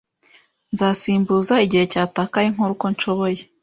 Nzasimbuza 0.73 1.53
igihe 1.65 1.83
cyatakaye 1.91 2.47
nkora 2.53 2.71
uko 2.75 2.85
nshoboye. 2.93 3.39